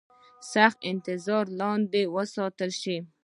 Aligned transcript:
سخت 0.53 0.79
نظارت 1.09 1.49
لاندې 1.59 2.01
وساتل 2.15 2.71
شي. 2.81 2.97